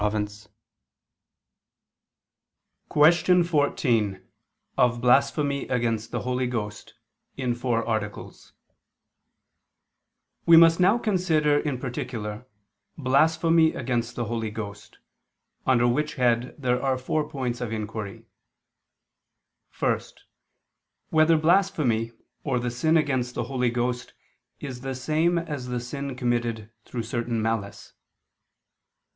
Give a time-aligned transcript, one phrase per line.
[2.89, 4.19] _______________________QUESTION 14
[4.75, 6.95] OF BLASPHEMY AGAINST THE HOLY GHOST
[7.37, 8.53] (In Four Articles)
[10.47, 12.47] We must now consider in particular
[12.97, 14.97] blasphemy against the Holy Ghost:
[15.67, 18.25] under which head there are four points of inquiry:
[19.77, 19.99] (1)
[21.11, 22.11] Whether blasphemy
[22.43, 24.15] or the sin against the Holy Ghost
[24.59, 27.93] is the same as the sin committed through certain malice?